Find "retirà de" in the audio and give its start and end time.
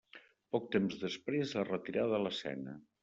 1.69-2.21